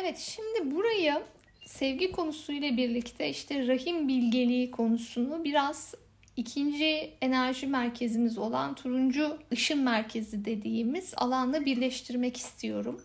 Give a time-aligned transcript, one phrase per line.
[0.00, 1.22] Evet şimdi burayı
[1.64, 5.94] sevgi konusuyla birlikte işte rahim bilgeliği konusunu biraz
[6.36, 13.00] ikinci enerji merkezimiz olan turuncu ışın merkezi dediğimiz alanla birleştirmek istiyorum.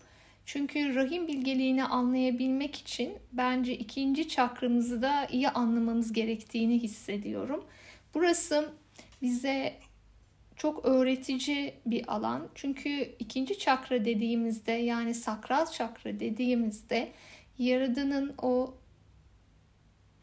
[0.46, 7.64] Çünkü rahim bilgeliğini anlayabilmek için bence ikinci çakramızı da iyi anlamamız gerektiğini hissediyorum.
[8.14, 8.72] Burası
[9.22, 9.74] bize
[10.56, 12.48] çok öğretici bir alan.
[12.54, 17.12] Çünkü ikinci çakra dediğimizde yani sakral çakra dediğimizde
[17.58, 18.74] Yaradan'ın o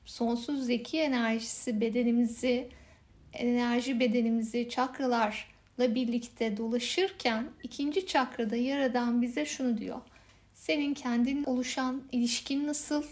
[0.05, 2.69] sonsuz zeki enerjisi bedenimizi,
[3.33, 10.01] enerji bedenimizi çakralarla birlikte dolaşırken ikinci çakrada Yaradan bize şunu diyor.
[10.53, 13.03] Senin kendin oluşan ilişkin nasıl?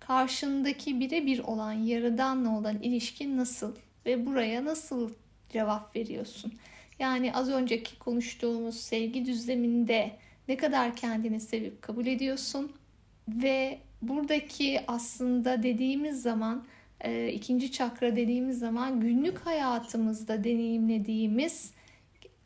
[0.00, 3.76] Karşındaki birebir olan Yaradan'la olan ilişkin nasıl?
[4.06, 5.10] Ve buraya nasıl
[5.50, 6.52] cevap veriyorsun?
[6.98, 10.16] Yani az önceki konuştuğumuz sevgi düzleminde
[10.48, 12.72] ne kadar kendini sevip kabul ediyorsun?
[13.28, 16.64] Ve buradaki aslında dediğimiz zaman
[17.00, 21.72] e, ikinci çakra dediğimiz zaman günlük hayatımızda deneyimlediğimiz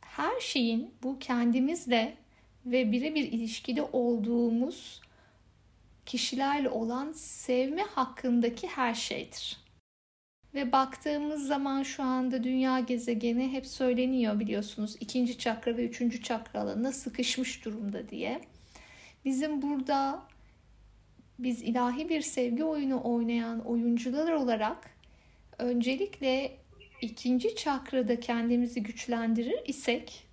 [0.01, 2.17] her şeyin bu kendimizle
[2.67, 5.01] ve birebir ilişkide olduğumuz
[6.07, 9.64] kişilerle olan sevme hakkındaki her şeydir.
[10.55, 16.61] Ve baktığımız zaman şu anda dünya gezegeni hep söyleniyor biliyorsunuz ikinci çakra ve üçüncü çakra
[16.61, 18.41] alanına sıkışmış durumda diye.
[19.25, 20.23] Bizim burada
[21.39, 24.91] biz ilahi bir sevgi oyunu oynayan oyuncular olarak
[25.59, 26.59] öncelikle
[27.01, 30.27] ikinci çakrada kendimizi güçlendirir isek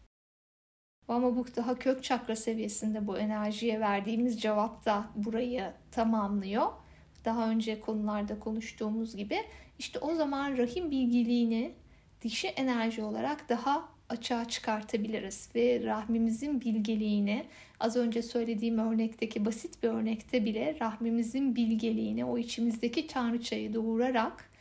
[1.07, 6.80] ama bu daha kök çakra seviyesinde bu enerjiye verdiğimiz cevap da burayı tamamlıyor.
[7.25, 9.37] Daha önce konularda konuştuğumuz gibi
[9.79, 11.71] işte o zaman rahim bilgiliğini
[12.21, 17.45] dişi enerji olarak daha açığa çıkartabiliriz ve rahmimizin bilgeliğini
[17.79, 24.51] az önce söylediğim örnekteki basit bir örnekte bile rahmimizin bilgeliğini o içimizdeki tanrıçayı doğurarak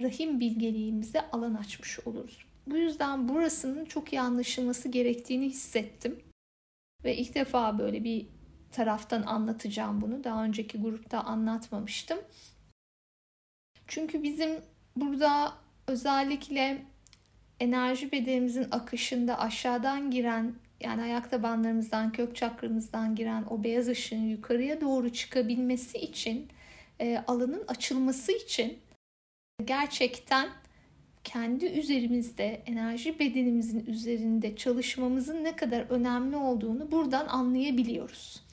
[0.00, 2.46] rahim bilgeliğimize alan açmış oluruz.
[2.66, 6.18] Bu yüzden burasının çok iyi anlaşılması gerektiğini hissettim.
[7.04, 8.26] Ve ilk defa böyle bir
[8.72, 10.24] taraftan anlatacağım bunu.
[10.24, 12.18] Daha önceki grupta anlatmamıştım.
[13.86, 14.50] Çünkü bizim
[14.96, 15.52] burada
[15.86, 16.82] özellikle
[17.60, 24.80] enerji bedenimizin akışında aşağıdan giren yani ayak tabanlarımızdan, kök çakramızdan giren o beyaz ışığın yukarıya
[24.80, 26.48] doğru çıkabilmesi için,
[27.00, 28.78] e, alanın açılması için
[29.64, 30.48] gerçekten
[31.24, 38.47] kendi üzerimizde, enerji bedenimizin üzerinde çalışmamızın ne kadar önemli olduğunu buradan anlayabiliyoruz.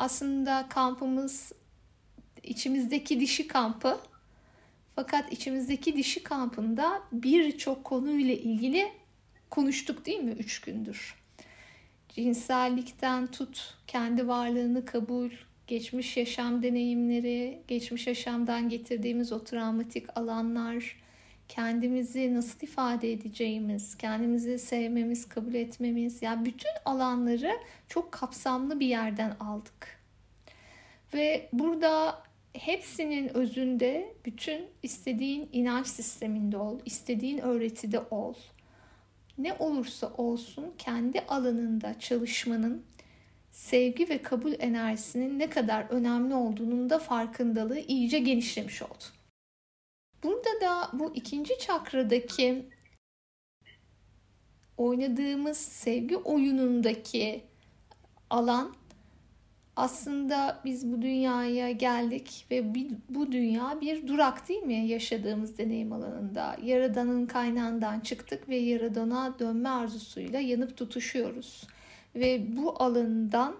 [0.00, 1.52] Aslında kampımız
[2.42, 3.98] içimizdeki dişi kampı.
[4.94, 8.92] Fakat içimizdeki dişi kampında birçok konuyla ilgili
[9.50, 11.16] konuştuk değil mi 3 gündür?
[12.08, 15.30] Cinsellikten tut, kendi varlığını kabul,
[15.66, 20.96] geçmiş yaşam deneyimleri, geçmiş yaşamdan getirdiğimiz o travmatik alanlar,
[21.50, 27.52] kendimizi nasıl ifade edeceğimiz, kendimizi sevmemiz, kabul etmemiz, yani bütün alanları
[27.88, 30.00] çok kapsamlı bir yerden aldık.
[31.14, 32.22] Ve burada
[32.52, 38.34] hepsinin özünde bütün istediğin inanç sisteminde ol, istediğin öğretide ol.
[39.38, 42.84] Ne olursa olsun kendi alanında çalışmanın
[43.50, 49.19] sevgi ve kabul enerjisinin ne kadar önemli olduğunun da farkındalığı iyice genişlemiş oldu.
[50.22, 52.66] Burada da bu ikinci çakradaki
[54.76, 57.44] oynadığımız sevgi oyunundaki
[58.30, 58.74] alan
[59.76, 62.74] aslında biz bu dünyaya geldik ve
[63.08, 66.56] bu dünya bir durak değil mi yaşadığımız deneyim alanında?
[66.62, 71.66] Yaradanın kaynağından çıktık ve Yaradan'a dönme arzusuyla yanıp tutuşuyoruz.
[72.14, 73.56] Ve bu alandan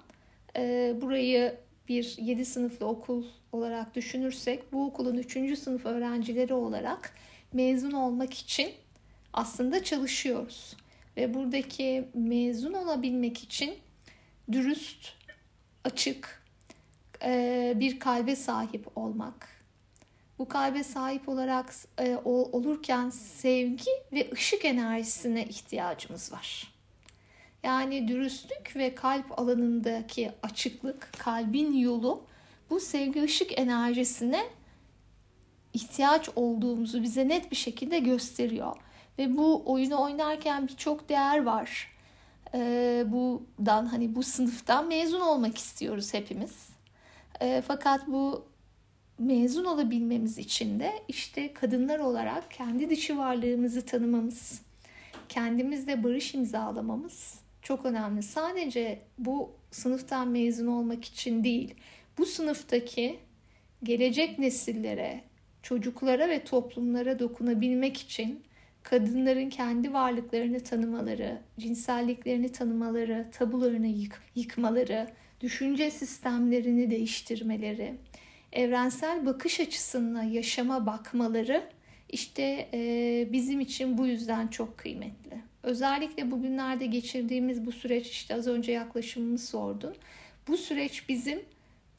[0.56, 1.56] e, burayı
[1.88, 5.58] bir 7 sınıflı okul olarak düşünürsek bu okulun 3.
[5.58, 7.14] sınıf öğrencileri olarak
[7.52, 8.72] mezun olmak için
[9.32, 10.76] aslında çalışıyoruz.
[11.16, 13.74] Ve buradaki mezun olabilmek için
[14.52, 15.08] dürüst,
[15.84, 16.42] açık
[17.24, 19.48] e, bir kalbe sahip olmak.
[20.38, 26.74] Bu kalbe sahip olarak e, olurken sevgi ve ışık enerjisine ihtiyacımız var.
[27.62, 32.24] Yani dürüstlük ve kalp alanındaki açıklık, kalbin yolu
[32.70, 34.44] bu sevgi ışık enerjisine
[35.74, 38.76] ihtiyaç olduğumuzu bize net bir şekilde gösteriyor.
[39.18, 41.88] Ve bu oyunu oynarken birçok değer var.
[42.54, 46.68] Ee, budan hani bu sınıftan mezun olmak istiyoruz hepimiz.
[47.40, 48.44] Ee, fakat bu
[49.18, 54.62] mezun olabilmemiz için de işte kadınlar olarak kendi dişi varlığımızı tanımamız,
[55.28, 58.22] kendimizle barış imzalamamız çok önemli.
[58.22, 61.74] Sadece bu sınıftan mezun olmak için değil,
[62.18, 63.18] bu sınıftaki
[63.82, 65.20] gelecek nesillere,
[65.62, 68.42] çocuklara ve toplumlara dokunabilmek için
[68.82, 75.08] kadınların kendi varlıklarını tanımaları, cinselliklerini tanımaları, tabularını yık yıkmaları,
[75.40, 77.94] düşünce sistemlerini değiştirmeleri,
[78.52, 81.70] evrensel bakış açısına yaşama bakmaları
[82.08, 85.40] işte e, bizim için bu yüzden çok kıymetli.
[85.62, 89.94] Özellikle bugünlerde geçirdiğimiz bu süreç işte az önce yaklaşımımı sordun.
[90.48, 91.42] Bu süreç bizim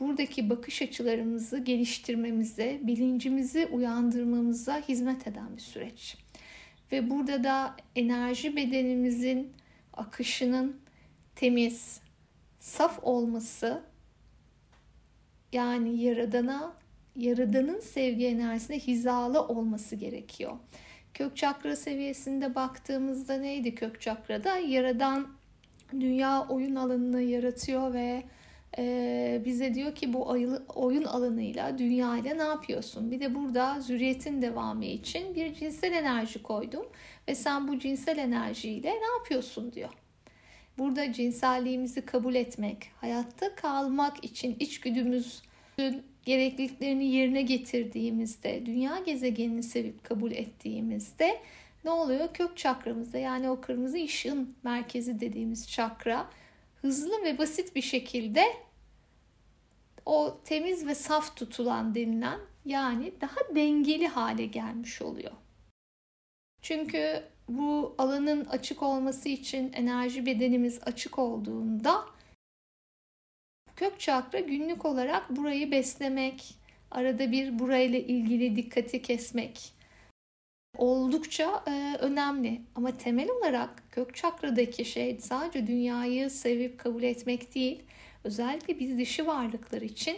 [0.01, 6.17] buradaki bakış açılarımızı geliştirmemize, bilincimizi uyandırmamıza hizmet eden bir süreç.
[6.91, 9.53] Ve burada da enerji bedenimizin
[9.93, 10.81] akışının
[11.35, 12.01] temiz,
[12.59, 13.81] saf olması
[15.53, 16.73] yani yaradana,
[17.15, 20.57] yaradanın sevgi enerjisine hizalı olması gerekiyor.
[21.13, 24.57] Kök çakra seviyesinde baktığımızda neydi kök çakrada?
[24.57, 25.27] Yaradan
[25.99, 28.23] dünya oyun alanını yaratıyor ve
[28.77, 30.29] e, bize diyor ki bu
[30.75, 33.11] oyun alanıyla dünyayla ne yapıyorsun?
[33.11, 36.85] Bir de burada zürriyetin devamı için bir cinsel enerji koydum
[37.27, 39.89] ve sen bu cinsel enerjiyle ne yapıyorsun diyor.
[40.77, 50.31] Burada cinselliğimizi kabul etmek, hayatta kalmak için içgüdümüzün gerekliliklerini yerine getirdiğimizde, dünya gezegenini sevip kabul
[50.31, 51.39] ettiğimizde
[51.83, 52.33] ne oluyor?
[52.33, 56.27] Kök çakramızda yani o kırmızı ışığın merkezi dediğimiz çakra
[56.81, 58.43] hızlı ve basit bir şekilde
[60.05, 65.31] o temiz ve saf tutulan denilen yani daha dengeli hale gelmiş oluyor.
[66.61, 72.05] Çünkü bu alanın açık olması için enerji bedenimiz açık olduğunda
[73.75, 76.55] kök çakra günlük olarak burayı beslemek,
[76.91, 79.73] arada bir burayla ilgili dikkati kesmek
[80.81, 82.61] oldukça e, önemli.
[82.75, 87.83] Ama temel olarak kök çakradaki şey sadece dünyayı sevip kabul etmek değil,
[88.23, 90.17] özellikle biz dişi varlıklar için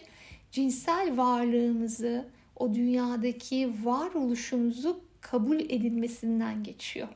[0.51, 7.07] cinsel varlığımızı, o dünyadaki varoluşumuzu kabul edilmesinden geçiyor.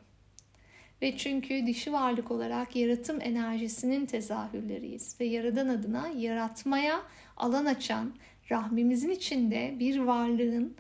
[1.01, 7.01] Ve çünkü dişi varlık olarak yaratım enerjisinin tezahürleriyiz ve yaradan adına yaratmaya
[7.37, 8.13] alan açan
[8.51, 10.75] rahmimizin içinde bir varlığın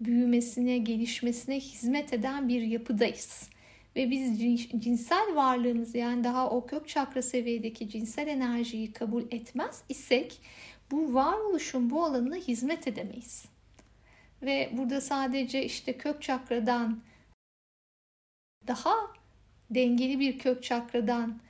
[0.00, 3.50] büyümesine, gelişmesine hizmet eden bir yapıdayız.
[3.96, 4.40] Ve biz
[4.78, 10.40] cinsel varlığımızı yani daha o kök çakra seviyedeki cinsel enerjiyi kabul etmez isek
[10.90, 13.44] bu varoluşun bu alanına hizmet edemeyiz.
[14.42, 17.02] Ve burada sadece işte kök çakradan
[18.66, 18.94] daha
[19.70, 21.40] dengeli bir kök çakradan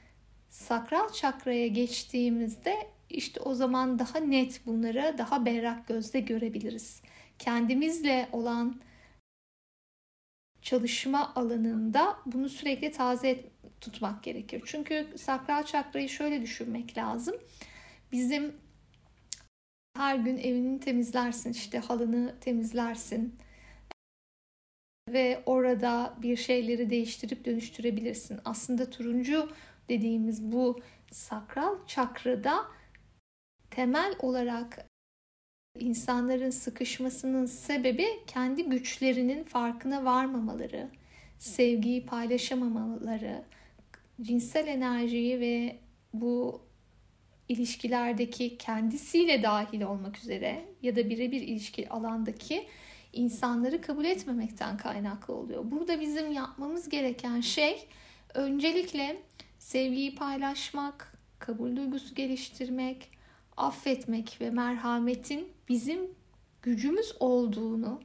[0.49, 2.77] sakral çakraya geçtiğimizde
[3.11, 7.03] işte o zaman daha net bunları daha berrak gözle görebiliriz.
[7.41, 8.81] Kendimizle olan
[10.63, 13.45] çalışma alanında bunu sürekli taze
[13.81, 14.63] tutmak gerekir.
[14.67, 17.35] Çünkü sakral çakrayı şöyle düşünmek lazım.
[18.13, 18.57] Bizim
[19.97, 23.39] her gün evini temizlersin, işte halını temizlersin
[25.09, 28.41] ve orada bir şeyleri değiştirip dönüştürebilirsin.
[28.45, 29.53] Aslında turuncu
[29.89, 32.67] dediğimiz bu sakral çakrada
[33.71, 34.90] temel olarak
[35.81, 40.89] insanların sıkışmasının sebebi kendi güçlerinin farkına varmamaları,
[41.39, 43.43] sevgiyi paylaşamamaları,
[44.23, 45.77] cinsel enerjiyi ve
[46.15, 46.63] bu
[47.49, 52.67] ilişkilerdeki kendisiyle dahil olmak üzere ya da birebir ilişki alandaki
[53.13, 55.71] insanları kabul etmemekten kaynaklı oluyor.
[55.71, 57.89] Burada bizim yapmamız gereken şey
[58.35, 59.23] öncelikle
[59.59, 63.11] sevgiyi paylaşmak, kabul duygusu geliştirmek,
[63.57, 66.11] affetmek ve merhametin bizim
[66.63, 68.01] gücümüz olduğunu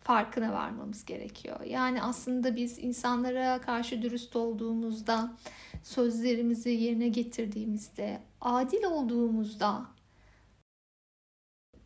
[0.00, 1.60] farkına varmamız gerekiyor.
[1.60, 5.36] Yani aslında biz insanlara karşı dürüst olduğumuzda,
[5.82, 9.86] sözlerimizi yerine getirdiğimizde, adil olduğumuzda,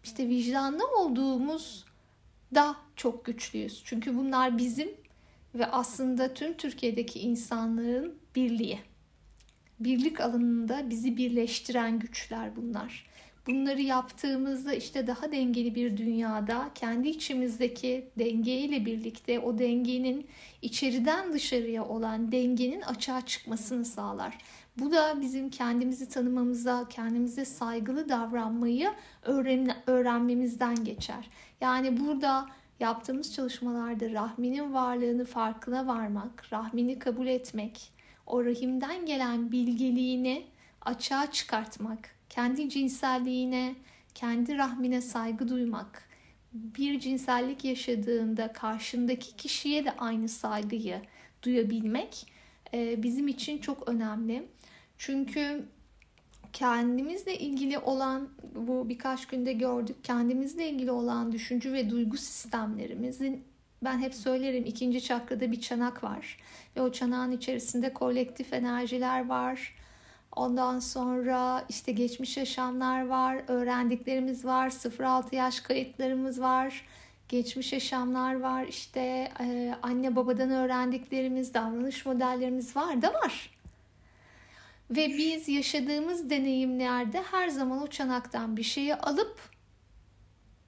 [0.04, 1.84] işte vicdanlı olduğumuz
[2.54, 3.82] da çok güçlüyüz.
[3.84, 4.88] Çünkü bunlar bizim
[5.54, 8.78] ve aslında tüm Türkiye'deki insanların birliği.
[9.80, 13.09] Birlik alanında bizi birleştiren güçler bunlar.
[13.46, 20.26] Bunları yaptığımızda işte daha dengeli bir dünyada kendi içimizdeki dengeyle birlikte o dengenin
[20.62, 24.38] içeriden dışarıya olan dengenin açığa çıkmasını sağlar.
[24.76, 28.90] Bu da bizim kendimizi tanımamıza, kendimize saygılı davranmayı
[29.22, 31.30] öğren öğrenmemizden geçer.
[31.60, 32.46] Yani burada
[32.80, 37.92] yaptığımız çalışmalarda rahminin varlığını farkına varmak, rahmini kabul etmek,
[38.26, 40.46] o rahimden gelen bilgeliğini
[40.80, 43.74] açığa çıkartmak, kendi cinselliğine,
[44.14, 46.08] kendi rahmine saygı duymak,
[46.52, 51.02] bir cinsellik yaşadığında karşındaki kişiye de aynı saygıyı
[51.42, 52.26] duyabilmek
[52.74, 54.48] e, bizim için çok önemli.
[54.98, 55.64] Çünkü
[56.52, 63.44] kendimizle ilgili olan bu birkaç günde gördük kendimizle ilgili olan düşünce ve duygu sistemlerimizin
[63.84, 66.36] ben hep söylerim ikinci çakrada bir çanak var
[66.76, 69.74] ve o çanağın içerisinde kolektif enerjiler var.
[70.36, 76.86] Ondan sonra işte geçmiş yaşamlar var, öğrendiklerimiz var, 0-6 yaş kayıtlarımız var,
[77.28, 83.50] geçmiş yaşamlar var, işte e, anne babadan öğrendiklerimiz, davranış modellerimiz var da var.
[84.90, 89.40] Ve biz yaşadığımız deneyimlerde her zaman o çanaktan bir şeyi alıp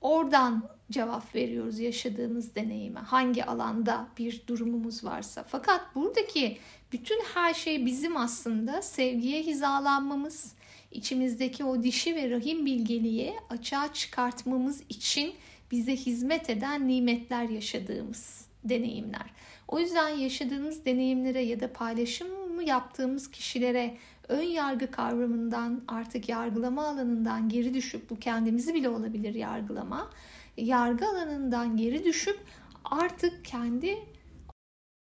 [0.01, 3.01] oradan cevap veriyoruz yaşadığımız deneyime.
[3.01, 5.45] Hangi alanda bir durumumuz varsa.
[5.49, 6.59] Fakat buradaki
[6.93, 10.55] bütün her şey bizim aslında sevgiye hizalanmamız,
[10.91, 15.35] içimizdeki o dişi ve rahim bilgeliği açığa çıkartmamız için
[15.71, 19.31] bize hizmet eden nimetler yaşadığımız deneyimler.
[19.69, 23.97] O yüzden yaşadığımız deneyimlere ya da paylaşımı yaptığımız kişilere
[24.29, 30.11] ön yargı kavramından artık yargılama alanından geri düşüp bu kendimizi bile olabilir yargılama.
[30.57, 32.41] Yargı alanından geri düşüp
[32.85, 33.99] artık kendi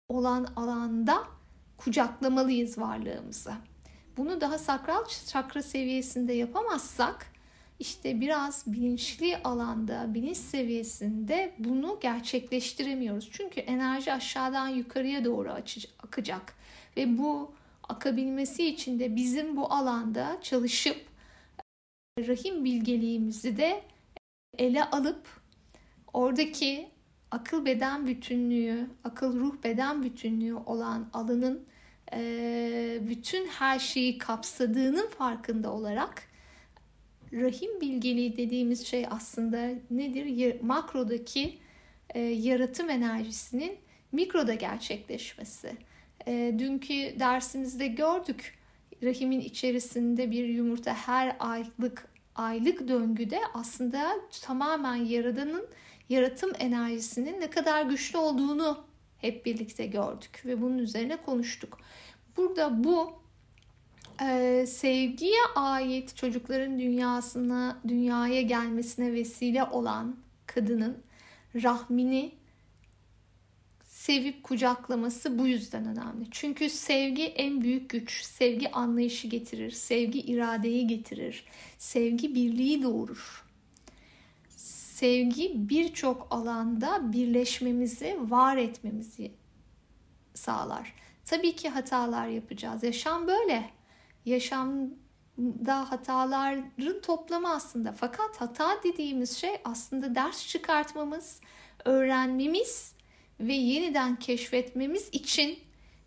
[0.08, 1.24] olan alanda
[1.76, 3.52] kucaklamalıyız varlığımızı.
[4.16, 7.26] Bunu daha sakral çakra seviyesinde yapamazsak
[7.78, 13.30] işte biraz bilinçli alanda, bilinç seviyesinde bunu gerçekleştiremiyoruz.
[13.32, 15.50] Çünkü enerji aşağıdan yukarıya doğru
[16.02, 16.54] akacak
[16.96, 17.54] ve bu
[17.88, 20.96] akabilmesi için de bizim bu alanda çalışıp
[22.18, 23.82] rahim bilgeliğimizi de
[24.58, 25.26] ele alıp
[26.12, 26.88] oradaki
[27.30, 31.66] akıl beden bütünlüğü, akıl ruh beden bütünlüğü olan alanın
[33.08, 36.22] bütün her şeyi kapsadığının farkında olarak
[37.32, 40.62] rahim bilgeliği dediğimiz şey aslında nedir?
[40.62, 41.58] Makrodaki
[42.14, 43.78] yaratım enerjisinin
[44.12, 45.76] mikroda gerçekleşmesi.
[46.26, 48.58] E, dünkü dersimizde gördük.
[49.02, 55.66] Rahimin içerisinde bir yumurta her aylık aylık döngüde aslında tamamen yaradanın
[56.08, 58.84] yaratım enerjisinin ne kadar güçlü olduğunu
[59.18, 61.78] hep birlikte gördük ve bunun üzerine konuştuk.
[62.36, 63.12] Burada bu
[64.22, 70.98] e, sevgiye ait çocukların dünyasına, dünyaya gelmesine vesile olan kadının
[71.62, 72.32] rahmini
[74.04, 76.26] sevip kucaklaması bu yüzden önemli.
[76.30, 78.24] Çünkü sevgi en büyük güç.
[78.24, 79.70] Sevgi anlayışı getirir.
[79.70, 81.44] Sevgi iradeyi getirir.
[81.78, 83.44] Sevgi birliği doğurur.
[84.96, 89.32] Sevgi birçok alanda birleşmemizi, var etmemizi
[90.34, 90.94] sağlar.
[91.24, 92.82] Tabii ki hatalar yapacağız.
[92.82, 93.70] Yaşam böyle.
[94.24, 97.92] Yaşamda hataların toplamı aslında.
[97.92, 101.40] Fakat hata dediğimiz şey aslında ders çıkartmamız,
[101.84, 102.94] öğrenmemiz
[103.40, 105.58] ve yeniden keşfetmemiz için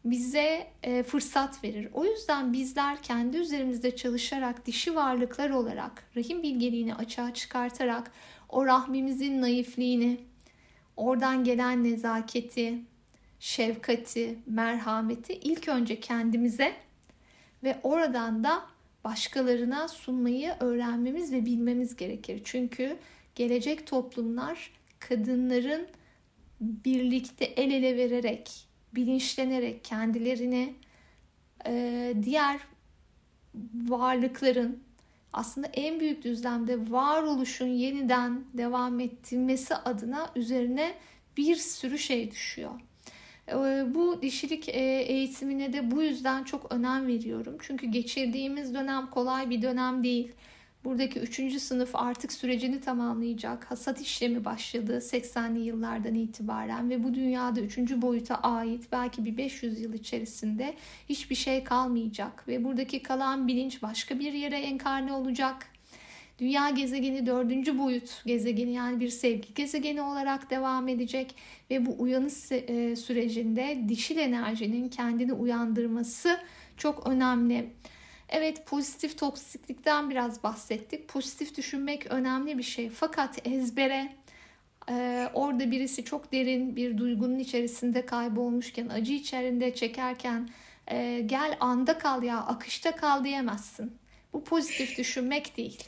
[0.05, 1.89] bize e, fırsat verir.
[1.93, 8.11] O yüzden bizler kendi üzerimizde çalışarak dişi varlıklar olarak rahim bilgeliğini açığa çıkartarak
[8.49, 10.17] o rahmimizin naifliğini,
[10.97, 12.79] oradan gelen nezaketi,
[13.39, 16.73] şefkati, merhameti ilk önce kendimize
[17.63, 18.65] ve oradan da
[19.03, 22.41] başkalarına sunmayı öğrenmemiz ve bilmemiz gerekir.
[22.43, 22.97] Çünkü
[23.35, 25.87] gelecek toplumlar kadınların
[26.61, 28.51] birlikte el ele vererek,
[28.95, 30.73] bilinçlenerek kendilerini
[31.65, 32.59] e, diğer
[33.73, 34.83] varlıkların
[35.33, 40.93] aslında en büyük düzlemde varoluşun yeniden devam ettirmesi adına üzerine
[41.37, 42.71] bir sürü şey düşüyor.
[43.49, 43.55] E,
[43.95, 47.57] bu dişilik e, eğitimine de bu yüzden çok önem veriyorum.
[47.61, 50.31] Çünkü geçirdiğimiz dönem kolay bir dönem değil.
[50.85, 53.71] Buradaki üçüncü sınıf artık sürecini tamamlayacak.
[53.71, 59.81] Hasat işlemi başladı 80'li yıllardan itibaren ve bu dünyada üçüncü boyuta ait belki bir 500
[59.81, 60.73] yıl içerisinde
[61.09, 62.47] hiçbir şey kalmayacak.
[62.47, 65.67] Ve buradaki kalan bilinç başka bir yere enkarne olacak.
[66.39, 71.35] Dünya gezegeni dördüncü boyut gezegeni yani bir sevgi gezegeni olarak devam edecek
[71.71, 76.39] ve bu uyanış e, sürecinde dişil enerjinin kendini uyandırması
[76.77, 77.69] çok önemli.
[78.29, 81.07] Evet pozitif toksiklikten biraz bahsettik.
[81.07, 82.89] Pozitif düşünmek önemli bir şey.
[82.89, 84.15] Fakat ezbere
[84.89, 90.49] e, orada birisi çok derin bir duygunun içerisinde kaybolmuşken, acı içerisinde çekerken
[90.87, 93.97] e, gel anda kal ya akışta kal diyemezsin.
[94.33, 95.83] Bu pozitif düşünmek değil.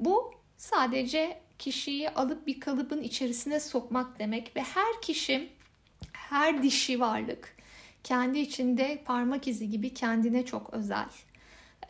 [0.00, 5.48] Bu sadece kişiyi alıp bir kalıbın içerisine sokmak demek ve her kişi,
[6.12, 7.56] her dişi varlık
[8.04, 11.08] kendi içinde parmak izi gibi kendine çok özel.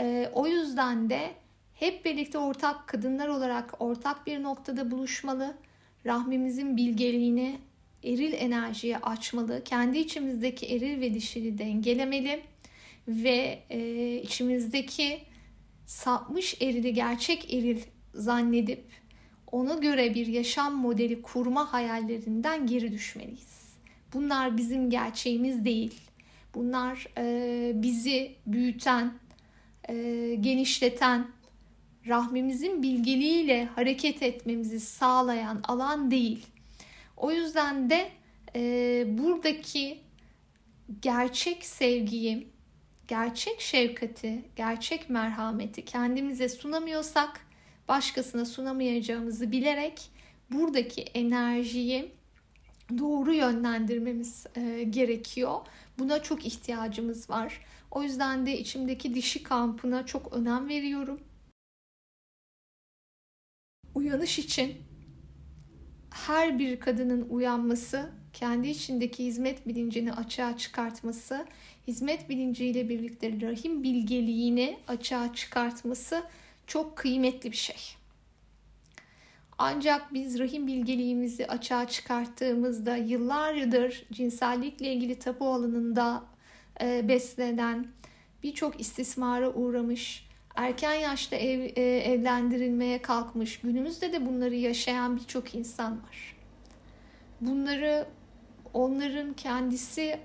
[0.00, 1.30] E, o yüzden de
[1.74, 5.54] hep birlikte ortak kadınlar olarak ortak bir noktada buluşmalı.
[6.06, 7.58] Rahmimizin bilgeliğini
[8.04, 9.64] eril enerjiye açmalı.
[9.64, 12.42] Kendi içimizdeki eril ve dişili dengelemeli
[13.08, 15.18] ve e, içimizdeki
[15.86, 17.80] sapmış erili gerçek eril
[18.14, 18.84] zannedip
[19.52, 23.56] ona göre bir yaşam modeli kurma hayallerinden geri düşmeliyiz.
[24.12, 25.94] Bunlar bizim gerçeğimiz değil.
[26.54, 29.12] Bunlar e, bizi büyüten,
[29.88, 31.26] e, genişleten,
[32.06, 36.46] rahmimizin bilgeliğiyle hareket etmemizi sağlayan alan değil.
[37.16, 38.08] O yüzden de
[38.56, 39.98] e, buradaki
[41.02, 42.48] gerçek sevgiyi,
[43.08, 47.40] gerçek şefkati, gerçek merhameti kendimize sunamıyorsak
[47.88, 50.10] başkasına sunamayacağımızı bilerek
[50.50, 52.15] buradaki enerjiyi
[52.98, 55.60] doğru yönlendirmemiz e, gerekiyor.
[55.98, 57.60] Buna çok ihtiyacımız var.
[57.90, 61.20] O yüzden de içimdeki dişi kampına çok önem veriyorum.
[63.94, 64.76] Uyanış için
[66.10, 71.46] her bir kadının uyanması, kendi içindeki hizmet bilincini açığa çıkartması,
[71.86, 76.22] hizmet bilinciyle birlikte rahim bilgeliğini açığa çıkartması
[76.66, 77.76] çok kıymetli bir şey.
[79.58, 86.22] Ancak biz rahim bilgeliğimizi açığa çıkarttığımızda yıllardır cinsellikle ilgili tabu alanında
[86.80, 87.86] e, beslenen,
[88.42, 95.92] birçok istismara uğramış, erken yaşta ev, e, evlendirilmeye kalkmış, günümüzde de bunları yaşayan birçok insan
[95.92, 96.36] var.
[97.40, 98.06] Bunları
[98.74, 100.20] onların kendisinin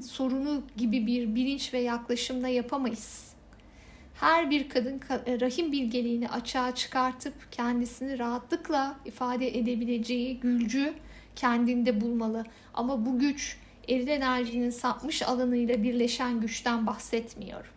[0.00, 3.35] sorunu gibi bir bilinç ve yaklaşımla yapamayız
[4.20, 10.94] her bir kadın e, rahim bilgeliğini açığa çıkartıp kendisini rahatlıkla ifade edebileceği gülcü
[11.36, 12.44] kendinde bulmalı.
[12.74, 13.56] Ama bu güç
[13.88, 17.70] eril enerjinin sapmış alanıyla birleşen güçten bahsetmiyorum.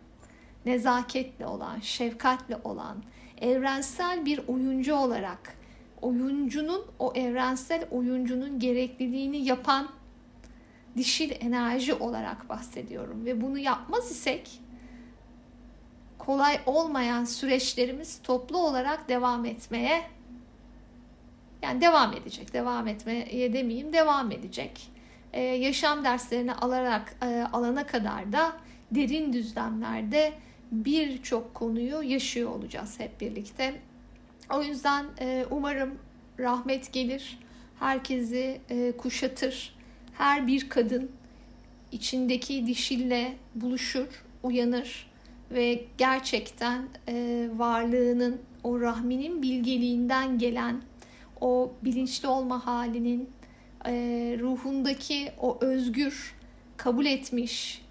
[0.66, 2.96] Nezaketle olan, şefkatle olan,
[3.40, 5.56] evrensel bir oyuncu olarak
[6.02, 9.88] oyuncunun o evrensel oyuncunun gerekliliğini yapan
[10.96, 14.60] dişil enerji olarak bahsediyorum ve bunu yapmaz isek
[16.26, 20.02] kolay olmayan süreçlerimiz toplu olarak devam etmeye
[21.62, 22.52] yani devam edecek.
[22.52, 24.90] Devam etmeye demeyeyim, devam edecek.
[25.32, 28.52] Ee, yaşam derslerini alarak e, alana kadar da
[28.90, 30.32] derin düzlemlerde
[30.72, 33.80] birçok konuyu yaşıyor olacağız hep birlikte.
[34.54, 35.98] O yüzden e, umarım
[36.38, 37.38] rahmet gelir,
[37.78, 39.74] herkesi e, kuşatır.
[40.18, 41.10] Her bir kadın
[41.92, 45.09] içindeki dişille buluşur, uyanır
[45.50, 50.82] ve gerçekten e, varlığının o rahminin bilgeliğinden gelen
[51.40, 53.30] o bilinçli olma halinin
[53.86, 53.92] e,
[54.40, 56.34] ruhundaki o özgür
[56.76, 57.82] kabul etmiş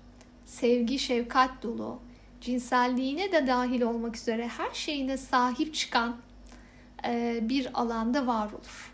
[0.46, 2.00] sevgi şefkat dolu
[2.42, 6.18] cinselliğine de dahil olmak üzere her şeyine sahip çıkan
[7.08, 8.94] e, bir alanda var olur.